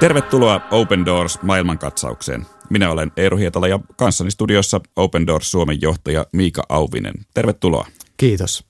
[0.00, 2.46] Tervetuloa Open Doors maailmankatsaukseen.
[2.70, 7.14] Minä olen Eero Hietala ja kanssani studiossa Open Doors Suomen johtaja Miika Auvinen.
[7.34, 7.86] Tervetuloa.
[8.16, 8.64] Kiitos.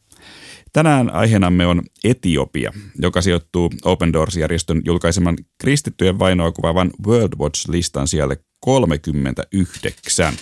[0.73, 8.37] Tänään aiheenamme on Etiopia, joka sijoittuu Open Doors-järjestön julkaiseman kristittyjen vainoa kuvaavan World Watch-listan siellä
[8.61, 10.35] 39.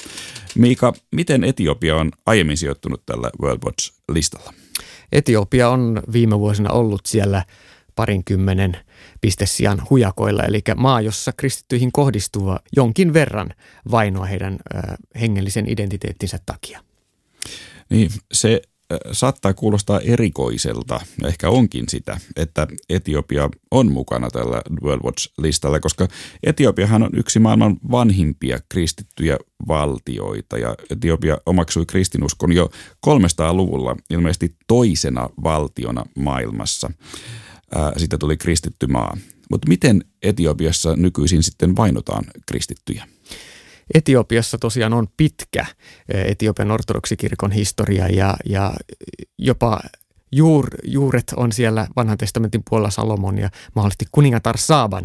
[0.55, 4.52] Miika, miten Etiopia on aiemmin sijoittunut tällä World Watch-listalla?
[5.12, 7.45] Etiopia on viime vuosina ollut siellä
[7.98, 8.77] parinkymmenen
[9.20, 13.51] pistesijan hujakoilla, eli maa, jossa kristittyihin kohdistuu jonkin verran
[13.91, 14.79] vainoa heidän ö,
[15.21, 16.80] hengellisen identiteettinsä takia.
[17.91, 18.62] Niin, se
[19.12, 26.09] saattaa kuulostaa erikoiselta, ja ehkä onkin sitä, että Etiopia on mukana tällä World Watch-listalla, koska
[26.43, 29.37] Etiopiahan on yksi maailman vanhimpia kristittyjä
[29.69, 32.71] valtioita, ja Etiopia omaksui kristinuskon jo
[33.07, 36.90] 300-luvulla ilmeisesti toisena valtiona maailmassa.
[37.97, 39.16] Siitä tuli kristitty maa.
[39.51, 43.09] Mutta miten Etiopiassa nykyisin sitten vainotaan kristittyjä?
[43.95, 45.66] Etiopiassa tosiaan on pitkä
[46.09, 48.74] Etiopian ortodoksikirkon historia ja, ja
[49.39, 49.80] jopa
[50.33, 55.05] juur, juuret on siellä vanhan testamentin puolella Salomon ja mahdollisesti kuningatar Saaban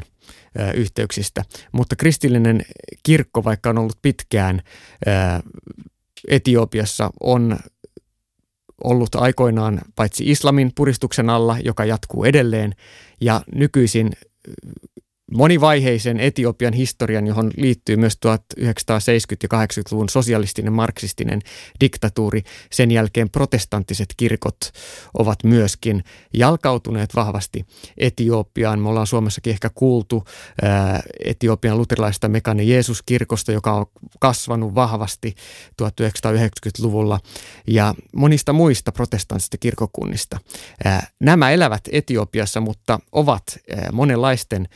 [0.76, 1.44] yhteyksistä.
[1.72, 2.66] Mutta kristillinen
[3.04, 4.62] kirkko, vaikka on ollut pitkään
[6.28, 7.60] Etiopiassa, on
[8.84, 12.74] ollut aikoinaan paitsi islamin puristuksen alla, joka jatkuu edelleen,
[13.22, 14.12] ja nykyisin
[15.34, 18.18] monivaiheisen Etiopian historian, johon liittyy myös 1970-
[19.44, 21.42] ja 80-luvun sosialistinen marksistinen
[21.80, 22.42] diktatuuri.
[22.72, 24.58] Sen jälkeen protestanttiset kirkot
[25.14, 27.66] ovat myöskin jalkautuneet vahvasti
[27.98, 28.80] Etiopiaan.
[28.80, 30.24] Me ollaan Suomessakin ehkä kuultu
[30.62, 33.86] ää, Etiopian luterilaista Mekane Jeesus-kirkosta, joka on
[34.20, 35.36] kasvanut vahvasti
[35.82, 37.20] 1990-luvulla
[37.68, 40.40] ja monista muista protestanttisista kirkokunnista.
[40.86, 43.44] Ää, nämä elävät Etiopiassa, mutta ovat
[43.76, 44.68] ää, monenlaisten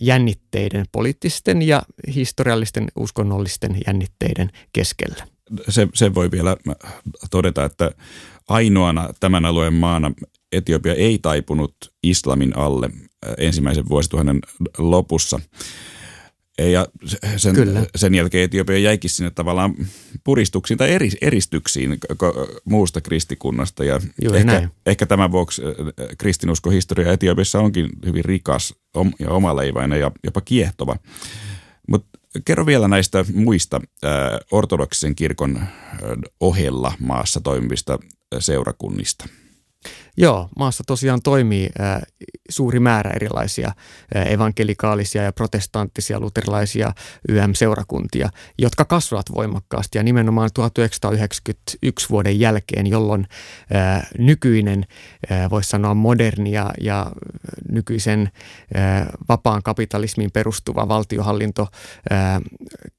[0.00, 1.82] jännitteiden, poliittisten ja
[2.14, 5.26] historiallisten uskonnollisten jännitteiden keskellä.
[5.68, 6.56] Se, se voi vielä
[7.30, 7.90] todeta, että
[8.48, 10.12] ainoana tämän alueen maana
[10.52, 12.90] Etiopia ei taipunut islamin alle
[13.38, 14.40] ensimmäisen vuosituhannen
[14.78, 15.40] lopussa.
[16.58, 16.86] Ja
[17.36, 17.54] sen,
[17.96, 19.74] sen jälkeen Etiopia jäikin sinne tavallaan
[20.24, 21.98] puristuksiin tai eri, eristyksiin
[22.64, 23.84] muusta kristikunnasta.
[23.84, 24.00] Ja
[24.34, 25.62] ehkä, ehkä tämän vuoksi
[26.18, 28.74] kristinuskohistoria Etiopiassa onkin hyvin rikas
[29.18, 30.96] ja omaleivainen ja jopa kiehtova.
[31.88, 33.80] Mutta kerro vielä näistä muista
[34.50, 35.60] ortodoksisen kirkon
[36.40, 37.98] ohella maassa toimivista
[38.38, 39.28] seurakunnista.
[40.16, 42.02] Joo, maassa tosiaan toimii äh,
[42.48, 43.68] suuri määrä erilaisia
[44.16, 46.92] äh, evankelikaalisia ja protestanttisia luterilaisia
[47.28, 53.26] YM-seurakuntia, jotka kasvavat voimakkaasti ja nimenomaan 1991 vuoden jälkeen, jolloin
[53.74, 54.86] äh, nykyinen,
[55.50, 57.12] voisi sanoa moderni ja, ja
[57.68, 58.30] nykyisen
[59.28, 61.68] vapaan kapitalismiin perustuva valtiohallinto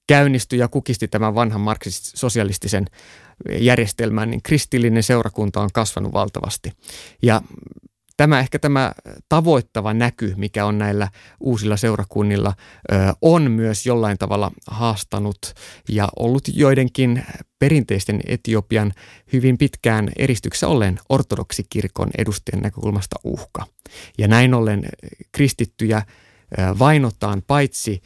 [0.07, 2.85] käynnistyi ja kukisti tämän vanhan marksist-sosialistisen
[3.59, 6.71] järjestelmään, niin kristillinen seurakunta on kasvanut valtavasti.
[7.21, 7.41] Ja
[8.17, 8.93] tämä ehkä tämä
[9.29, 11.07] tavoittava näky, mikä on näillä
[11.39, 12.53] uusilla seurakunnilla,
[13.21, 15.53] on myös jollain tavalla haastanut
[15.89, 17.23] ja ollut joidenkin
[17.59, 18.93] perinteisten Etiopian
[19.33, 23.65] hyvin pitkään eristyksessä ollen ortodoksikirkon edustajien näkökulmasta uhka.
[24.17, 24.85] Ja näin ollen
[25.31, 26.01] kristittyjä
[26.79, 28.01] vainotaan paitsi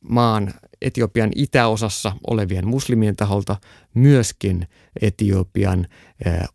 [0.00, 3.56] maan Etiopian itäosassa olevien muslimien taholta,
[3.94, 4.68] myöskin
[5.02, 5.86] Etiopian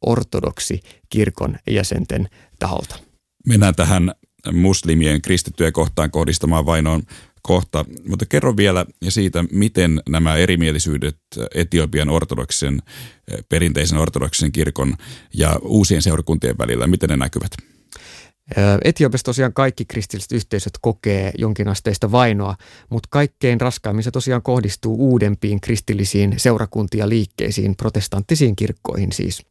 [0.01, 2.99] ortodoksi kirkon jäsenten taholta.
[3.47, 4.11] Mennään tähän
[4.53, 7.03] muslimien kristittyjä kohtaan kohdistamaan vainoon
[7.41, 11.17] kohta, mutta kerro vielä siitä, miten nämä erimielisyydet
[11.55, 12.81] Etiopian ortodoksisen,
[13.49, 14.95] perinteisen ortodoksisen kirkon
[15.33, 17.51] ja uusien seurakuntien välillä, miten ne näkyvät?
[18.83, 22.55] Etiopiassa tosiaan kaikki kristilliset yhteisöt kokee jonkinasteista vainoa,
[22.89, 29.45] mutta kaikkein raskaimmin se tosiaan kohdistuu uudempiin kristillisiin seurakuntia ja liikkeisiin, protestanttisiin kirkkoihin siis.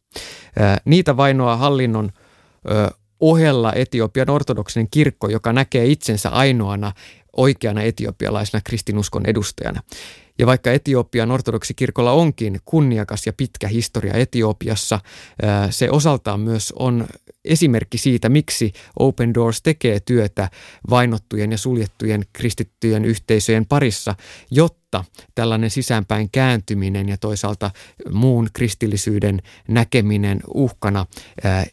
[0.85, 2.11] Niitä vainoa hallinnon
[3.20, 6.93] ohella Etiopian ortodoksinen kirkko, joka näkee itsensä ainoana
[7.37, 9.82] oikeana etiopialaisena kristinuskon edustajana.
[10.38, 15.00] Ja vaikka Etiopian ortodoksikirkolla onkin kunniakas ja pitkä historia Etiopiassa,
[15.70, 17.06] se osaltaan myös on
[17.44, 20.50] esimerkki siitä, miksi Open Doors tekee työtä
[20.90, 24.14] vainottujen ja suljettujen kristittyjen yhteisöjen parissa,
[24.50, 25.04] jotta
[25.34, 27.70] tällainen sisäänpäin kääntyminen ja toisaalta
[28.12, 31.06] muun kristillisyyden näkeminen uhkana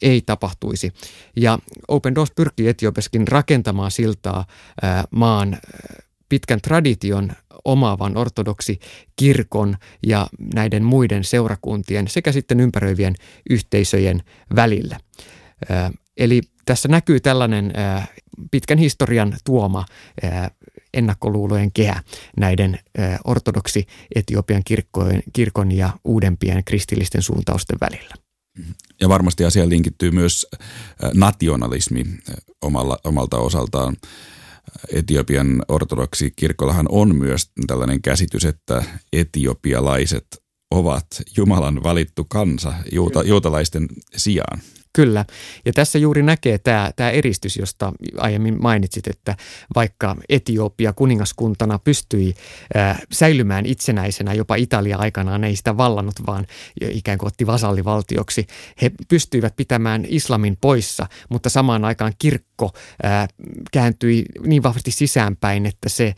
[0.01, 0.93] ei tapahtuisi.
[1.35, 4.45] Ja Open Doors pyrkii Etiopeskin rakentamaan siltaa
[5.11, 5.57] maan
[6.31, 7.31] pitkän tradition
[7.65, 8.79] omaavan ortodoksi
[9.15, 13.15] kirkon ja näiden muiden seurakuntien sekä sitten ympäröivien
[13.49, 14.23] yhteisöjen
[14.55, 14.99] välillä.
[16.17, 17.73] Eli tässä näkyy tällainen
[18.51, 19.85] pitkän historian tuoma
[20.93, 22.03] ennakkoluulojen kehä
[22.37, 22.79] näiden
[23.23, 23.85] ortodoksi
[24.15, 28.15] Etiopian kirkkojen, kirkon ja uudempien kristillisten suuntausten välillä.
[29.01, 30.47] Ja varmasti asia linkittyy myös
[31.13, 32.03] nationalismi
[32.61, 33.95] omalla, omalta osaltaan.
[34.93, 38.83] Etiopian ortodoksi kirkollahan on myös tällainen käsitys, että
[39.13, 40.25] etiopialaiset
[40.71, 41.05] ovat
[41.37, 44.61] Jumalan valittu kansa juuta, juutalaisten sijaan.
[44.93, 45.25] Kyllä.
[45.65, 49.35] Ja tässä juuri näkee tämä, tämä eristys, josta aiemmin mainitsit, että
[49.75, 52.33] vaikka Etiopia kuningaskuntana pystyi
[52.75, 56.47] äh, säilymään itsenäisenä, jopa Italia aikanaan ei sitä vallannut, vaan
[56.81, 58.47] ikään kuin otti vasallivaltioksi.
[58.81, 62.71] He pystyivät pitämään islamin poissa, mutta samaan aikaan kirkko
[63.05, 63.27] äh,
[63.71, 66.13] kääntyi niin vahvasti sisäänpäin, että se, äh,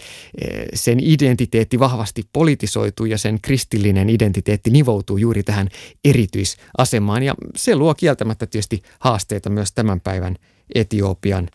[0.73, 5.69] sen identiteetti vahvasti politisoitui ja sen kristillinen identiteetti nivoutuu juuri tähän
[6.05, 7.23] erityisasemaan.
[7.23, 10.36] Ja se luo kieltämättä tietysti tietysti haasteita myös tämän päivän
[10.75, 11.50] Etiopian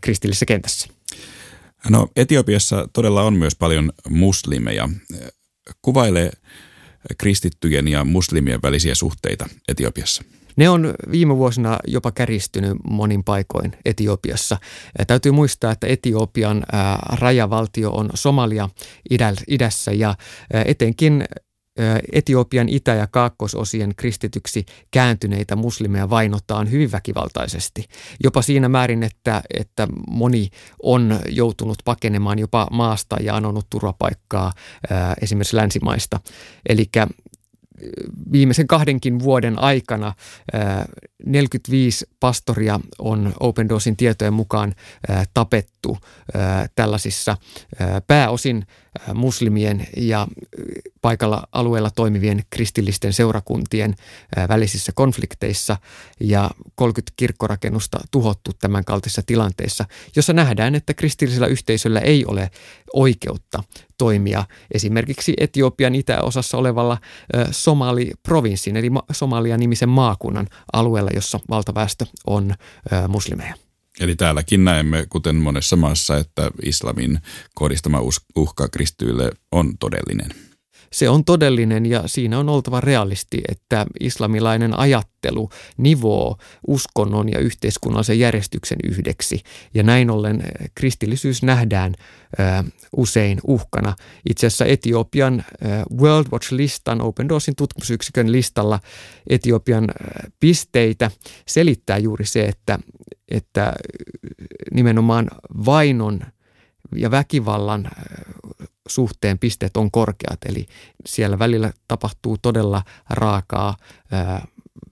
[0.00, 0.88] kristillisessä kentässä.
[1.88, 4.88] No Etiopiassa todella on myös paljon muslimeja.
[5.82, 6.30] Kuvaile
[7.18, 10.22] kristittyjen ja muslimien välisiä suhteita Etiopiassa.
[10.56, 14.58] Ne on viime vuosina jopa kärjistynyt monin paikoin Etiopiassa.
[15.06, 16.64] Täytyy muistaa, että Etiopian
[17.12, 18.68] rajavaltio on Somalia
[19.48, 20.14] idässä ja
[20.64, 21.24] etenkin
[22.12, 27.84] Etiopian itä- ja kaakkoisosien kristityksi kääntyneitä muslimeja vainotaan hyvin väkivaltaisesti.
[28.24, 30.48] Jopa siinä määrin, että, että moni
[30.82, 34.52] on joutunut pakenemaan jopa maasta ja anonut turvapaikkaa
[35.22, 36.20] esimerkiksi länsimaista.
[36.68, 36.86] Eli
[38.32, 40.14] viimeisen kahdenkin vuoden aikana
[41.26, 44.74] 45 pastoria on Open Doorsin tietojen mukaan
[45.34, 45.98] tapettu
[46.74, 47.36] tällaisissa
[48.06, 48.66] pääosin
[49.14, 50.26] muslimien ja
[51.02, 53.94] paikalla alueella toimivien kristillisten seurakuntien
[54.48, 55.76] välisissä konflikteissa
[56.20, 59.84] ja 30 kirkkorakennusta tuhottu tämän kaltaisissa tilanteissa,
[60.16, 62.50] jossa nähdään, että kristillisellä yhteisöllä ei ole
[62.92, 63.62] oikeutta
[63.98, 64.44] toimia
[64.74, 66.98] esimerkiksi Etiopian itäosassa olevalla
[67.50, 72.54] Somali-provinssin eli Somalia-nimisen maakunnan alueella, jossa valtaväestö on
[73.08, 73.54] muslimeja.
[74.00, 77.18] Eli täälläkin näemme, kuten monessa maassa, että islamin
[77.54, 78.00] kohdistama
[78.36, 80.30] uhka kristyille on todellinen.
[80.92, 86.36] Se on todellinen ja siinä on oltava realisti, että islamilainen ajattelu nivoo
[86.66, 89.42] uskonnon ja yhteiskunnallisen järjestyksen yhdeksi.
[89.74, 90.42] Ja näin ollen
[90.74, 91.94] kristillisyys nähdään
[92.40, 92.42] ö,
[92.96, 93.96] usein uhkana.
[94.30, 95.66] Itse asiassa Etiopian ö,
[96.00, 98.80] World Watch-listan, Open Doorsin tutkimusyksikön listalla
[99.26, 99.88] Etiopian
[100.40, 101.10] pisteitä
[101.46, 102.78] selittää juuri se, että
[103.28, 103.72] että
[104.74, 105.28] nimenomaan
[105.66, 106.20] vainon
[106.96, 107.88] ja väkivallan
[108.86, 110.38] suhteen pisteet on korkeat.
[110.46, 110.66] Eli
[111.06, 113.76] siellä välillä tapahtuu todella raakaa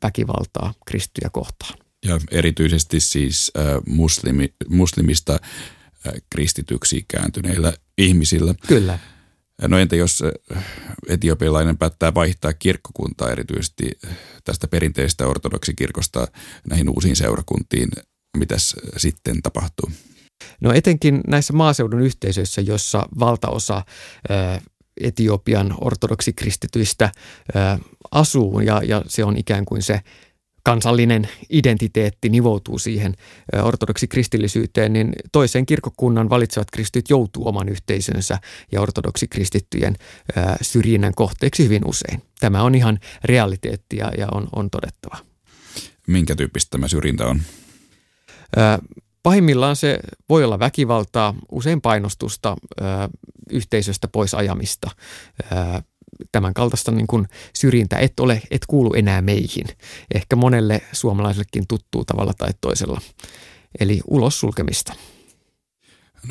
[0.02, 1.78] väkivaltaa kristyjä kohtaan.
[2.06, 3.52] Ja erityisesti siis
[3.86, 5.38] muslimi, muslimista
[6.30, 8.54] kristityksi kääntyneillä ihmisillä.
[8.66, 8.98] Kyllä.
[9.68, 10.22] No entä jos
[11.08, 13.90] etiopialainen päättää vaihtaa kirkkokuntaa erityisesti
[14.44, 16.28] tästä perinteisestä ortodoksikirkosta
[16.68, 17.88] näihin uusiin seurakuntiin,
[18.36, 19.90] mitäs sitten tapahtuu?
[20.60, 23.82] No etenkin näissä maaseudun yhteisöissä, jossa valtaosa
[25.00, 27.12] Etiopian ortodoksikristityistä
[28.10, 30.00] asuu ja, ja se on ikään kuin se
[30.62, 33.14] kansallinen identiteetti nivoutuu siihen
[33.62, 38.38] ortodoksikristillisyyteen, niin toisen kirkkokunnan valitsevat kristityt joutuu oman yhteisönsä
[38.72, 39.96] ja ortodoksikristittyjen
[40.62, 42.22] syrjinnän kohteeksi hyvin usein.
[42.40, 45.16] Tämä on ihan realiteetti ja, ja on, on todettava.
[46.06, 47.42] Minkä tyyppistä tämä syrjintä on?
[49.24, 52.56] Pahimmillaan se voi olla väkivaltaa, usein painostusta,
[53.50, 54.90] yhteisöstä pois ajamista.
[56.32, 59.66] Tämän kaltaista niin kuin syrjintä, et, ole, et kuulu enää meihin.
[60.14, 63.00] Ehkä monelle suomalaisellekin tuttuu tavalla tai toisella.
[63.80, 64.92] Eli ulos sulkemista.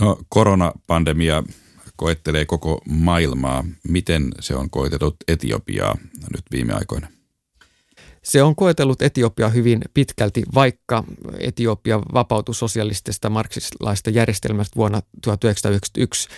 [0.02, 1.44] No koronapandemia
[1.96, 3.64] koettelee koko maailmaa.
[3.88, 5.98] Miten se on koetellut Etiopiaa
[6.34, 7.08] nyt viime aikoina?
[8.24, 11.04] Se on koetellut Etiopia hyvin pitkälti, vaikka
[11.40, 16.30] Etiopia vapautui sosialistisesta marksilaista järjestelmästä vuonna 1991.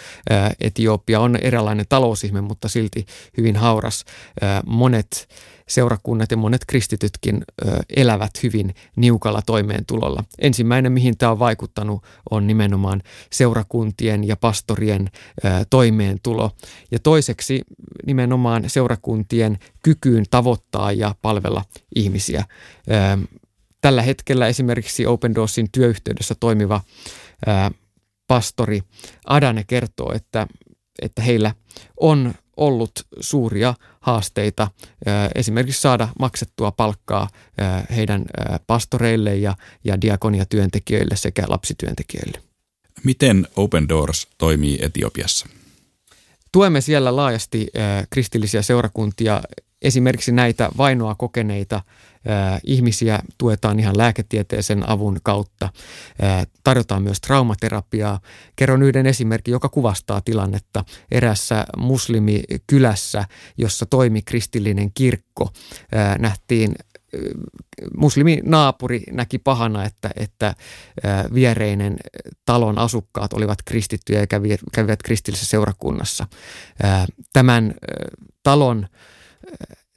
[0.59, 3.05] Etiopia on eräänlainen talousihme, mutta silti
[3.37, 4.05] hyvin hauras.
[4.65, 5.27] Monet
[5.67, 7.43] seurakunnat ja monet kristitytkin
[7.95, 10.23] elävät hyvin niukalla toimeentulolla.
[10.39, 15.09] Ensimmäinen, mihin tämä on vaikuttanut, on nimenomaan seurakuntien ja pastorien
[15.69, 16.51] toimeentulo.
[16.91, 17.61] Ja toiseksi
[18.05, 21.63] nimenomaan seurakuntien kykyyn tavoittaa ja palvella
[21.95, 22.45] ihmisiä.
[23.81, 26.81] Tällä hetkellä esimerkiksi Open Doorsin työyhteydessä toimiva
[28.27, 28.81] pastori
[29.27, 30.47] Adane kertoo, että,
[31.01, 31.55] että heillä
[31.99, 34.67] on ollut suuria haasteita
[35.35, 37.29] esimerkiksi saada maksettua palkkaa
[37.95, 38.25] heidän
[38.67, 42.41] pastoreille ja, ja diakoniatyöntekijöille sekä lapsityöntekijöille.
[43.03, 45.47] Miten Open Doors toimii Etiopiassa?
[46.51, 47.67] Tuemme siellä laajasti
[48.09, 49.41] kristillisiä seurakuntia,
[49.85, 51.81] esimerkiksi näitä vainoa kokeneita
[52.63, 55.69] ihmisiä tuetaan ihan lääketieteisen avun kautta.
[56.63, 58.19] Tarjotaan myös traumaterapiaa.
[58.55, 60.85] Kerron yhden esimerkin, joka kuvastaa tilannetta.
[61.11, 63.25] Erässä muslimikylässä,
[63.57, 65.49] jossa toimi kristillinen kirkko,
[66.19, 66.75] nähtiin
[67.97, 70.55] muslimi naapuri näki pahana, että, että
[71.33, 71.97] viereinen
[72.45, 74.27] talon asukkaat olivat kristittyjä ja
[74.71, 76.27] kävivät kristillisessä seurakunnassa.
[77.33, 77.73] Tämän
[78.43, 78.87] talon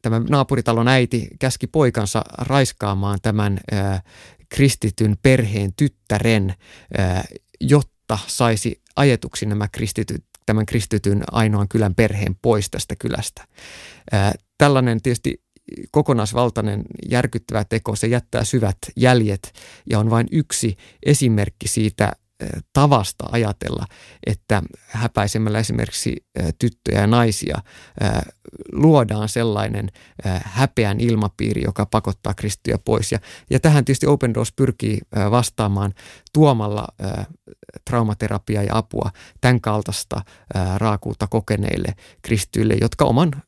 [0.02, 3.60] tämä naapuritalon äiti käski poikansa raiskaamaan tämän
[4.48, 6.54] kristityn perheen tyttären,
[7.60, 13.44] jotta saisi ajetuksi nämä kristityt, tämän kristityn ainoan kylän perheen pois tästä kylästä.
[14.58, 15.42] Tällainen tietysti
[15.90, 19.52] kokonaisvaltainen järkyttävä teko, se jättää syvät jäljet
[19.90, 20.76] ja on vain yksi
[21.06, 22.12] esimerkki siitä
[22.72, 23.86] tavasta ajatella,
[24.26, 26.16] että häpäisemällä esimerkiksi
[26.58, 27.58] tyttöjä ja naisia
[28.72, 29.88] luodaan sellainen
[30.44, 33.12] häpeän ilmapiiri, joka pakottaa kristittyjä pois.
[33.12, 33.18] Ja,
[33.50, 34.98] ja tähän tietysti Open Doors pyrkii
[35.30, 35.94] vastaamaan
[36.32, 36.86] tuomalla
[37.90, 40.22] traumaterapiaa ja apua tämän kaltaista
[40.76, 43.42] raakuutta kokeneille kristityille, jotka oman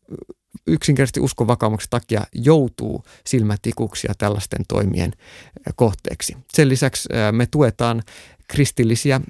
[0.66, 5.12] yksinkertaisesti uskonvakaumuksen takia joutuu silmätikuksia tällaisten toimien
[5.76, 6.37] kohteeksi.
[6.52, 8.02] Sen lisäksi me tuetaan
[8.50, 9.21] kristillisiä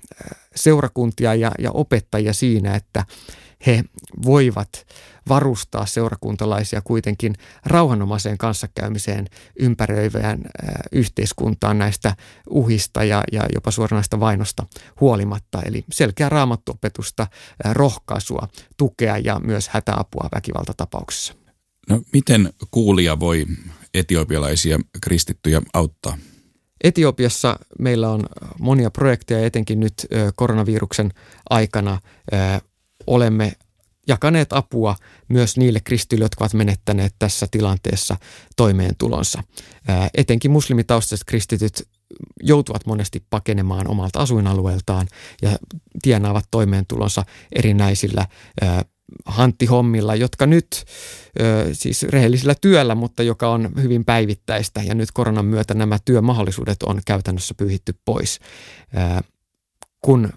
[0.54, 3.04] seurakuntia ja, ja opettajia siinä, että
[3.66, 3.84] he
[4.24, 4.86] voivat
[5.28, 7.34] varustaa seurakuntalaisia kuitenkin
[7.66, 10.40] rauhanomaiseen kanssakäymiseen ympäröivään
[10.92, 12.16] yhteiskuntaan näistä
[12.50, 14.66] uhista ja, ja jopa suoranaista vainosta
[15.00, 15.62] huolimatta.
[15.62, 17.26] Eli selkeä raamattuopetusta,
[17.72, 21.34] rohkaisua, tukea ja myös hätäapua väkivaltatapauksessa.
[21.88, 23.46] No, miten kuulija voi
[23.94, 26.18] etiopialaisia kristittyjä auttaa?
[26.84, 28.26] Etiopiassa meillä on
[28.58, 31.10] monia projekteja, etenkin nyt koronaviruksen
[31.50, 31.98] aikana
[33.06, 33.52] olemme
[34.08, 34.96] jakaneet apua
[35.28, 38.16] myös niille kristityille, jotka ovat menettäneet tässä tilanteessa
[38.56, 39.42] toimeentulonsa.
[40.14, 41.88] Etenkin muslimitaustaiset kristityt
[42.42, 45.08] joutuvat monesti pakenemaan omalta asuinalueeltaan
[45.42, 45.50] ja
[46.02, 48.26] tienaavat toimeentulonsa erinäisillä
[49.26, 50.84] hanttihommilla, jotka nyt
[51.72, 57.00] siis rehellisellä työllä, mutta joka on hyvin päivittäistä ja nyt koronan myötä nämä työmahdollisuudet on
[57.06, 58.38] käytännössä pyyhitty pois.
[60.00, 60.32] Kun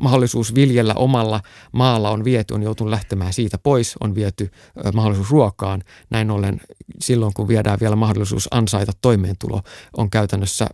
[0.00, 1.40] mahdollisuus viljellä omalla
[1.72, 4.50] maalla on viety, on joutunut lähtemään siitä pois, on viety
[4.94, 5.82] mahdollisuus ruokaan.
[6.10, 6.60] Näin ollen
[7.00, 9.62] silloin, kun viedään vielä mahdollisuus ansaita toimeentulo,
[9.96, 10.66] on käytännössä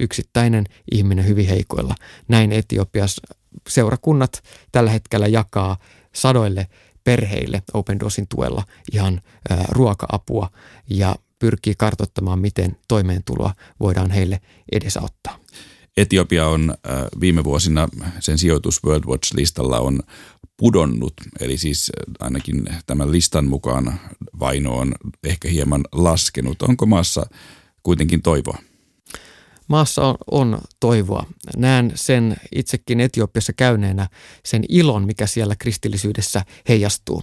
[0.00, 1.94] yksittäinen ihminen hyvin heikoilla.
[2.28, 3.22] Näin Etiopiassa
[3.68, 4.42] seurakunnat
[4.72, 5.76] tällä hetkellä jakaa
[6.16, 6.66] sadoille
[7.04, 9.20] perheille Open Doorsin tuella ihan
[9.68, 10.50] ruoka-apua
[10.90, 14.40] ja pyrkii kartoittamaan, miten toimeentuloa voidaan heille
[14.72, 15.38] edesauttaa.
[15.96, 16.74] Etiopia on
[17.20, 17.88] viime vuosina,
[18.20, 20.00] sen sijoitus World Watch-listalla on
[20.56, 24.00] pudonnut, eli siis ainakin tämän listan mukaan
[24.40, 24.94] vaino on
[25.24, 26.62] ehkä hieman laskenut.
[26.62, 27.26] Onko maassa
[27.82, 28.58] kuitenkin toivoa?
[29.68, 31.26] Maassa on, on toivoa.
[31.56, 34.08] Näen sen itsekin Etiopiassa käyneenä,
[34.44, 37.22] sen ilon, mikä siellä kristillisyydessä heijastuu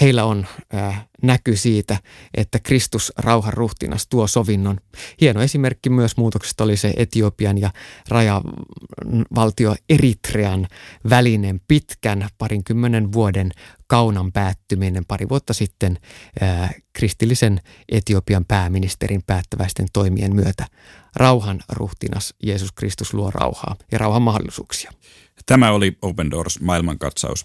[0.00, 1.98] heillä on äh, näky siitä,
[2.34, 4.80] että Kristus rauhan ruhtinas tuo sovinnon.
[5.20, 7.70] Hieno esimerkki myös muutoksesta oli se Etiopian ja
[8.08, 10.66] rajavaltio Eritrean
[11.10, 13.50] välinen pitkän parinkymmenen vuoden
[13.86, 15.98] kaunan päättyminen pari vuotta sitten
[16.42, 20.66] äh, kristillisen Etiopian pääministerin päättäväisten toimien myötä.
[21.16, 24.92] Rauhan ruhtinas Jeesus Kristus luo rauhaa ja rauhan mahdollisuuksia.
[25.46, 27.44] Tämä oli Open Doors maailmankatsaus.